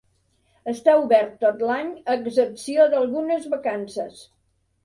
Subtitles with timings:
[0.71, 4.27] Està obert tot l'any a excepció d'algunes vacances.